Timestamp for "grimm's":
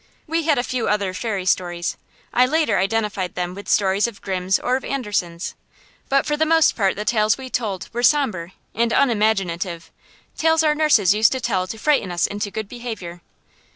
4.19-4.57